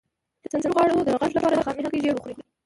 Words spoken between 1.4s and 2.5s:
د خامې هګۍ ژیړ وخورئ